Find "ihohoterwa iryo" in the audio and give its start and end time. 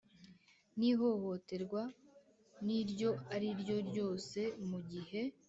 0.91-3.09